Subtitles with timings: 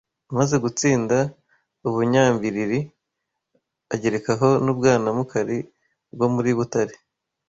[0.31, 1.17] Amaze gutsinda
[1.87, 2.79] u Bunyamblili
[3.93, 5.57] agerekaho n’u Bwanamukari
[6.15, 6.95] bwo muri Butare